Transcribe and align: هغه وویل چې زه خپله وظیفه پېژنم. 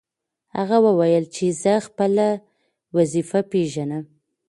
هغه 0.57 0.77
وویل 0.85 1.25
چې 1.35 1.45
زه 1.61 1.73
خپله 1.87 2.27
وظیفه 2.97 3.39
پېژنم. 3.51 4.03